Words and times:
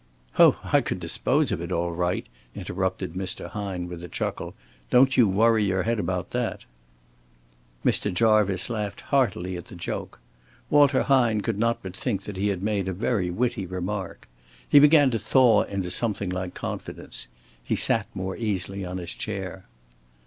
"Oh, 0.39 0.59
I 0.63 0.81
could 0.81 0.99
dispose 0.99 1.51
of 1.51 1.61
it 1.61 1.71
all 1.71 1.91
right," 1.91 2.25
interrupted 2.55 3.13
Mr. 3.13 3.51
Hine 3.51 3.87
with 3.87 4.03
a 4.03 4.07
chuckle. 4.07 4.55
"Don't 4.89 5.15
you 5.15 5.27
worry 5.27 5.63
your 5.63 5.83
head 5.83 5.99
about 5.99 6.31
that." 6.31 6.65
Mr. 7.85 8.11
Jarvice 8.11 8.67
laughed 8.67 9.01
heartily 9.01 9.57
at 9.57 9.65
the 9.65 9.75
joke. 9.75 10.19
Walter 10.71 11.03
Hine 11.03 11.41
could 11.41 11.59
not 11.59 11.83
but 11.83 11.95
think 11.95 12.23
that 12.23 12.35
he 12.37 12.47
had 12.47 12.63
made 12.63 12.87
a 12.87 12.93
very 12.93 13.29
witty 13.29 13.67
remark. 13.67 14.27
He 14.67 14.79
began 14.79 15.11
to 15.11 15.19
thaw 15.19 15.61
into 15.65 15.91
something 15.91 16.31
like 16.31 16.55
confidence. 16.55 17.27
He 17.67 17.75
sat 17.75 18.07
more 18.15 18.35
easily 18.35 18.83
on 18.83 18.97
his 18.97 19.13
chair. 19.13 19.67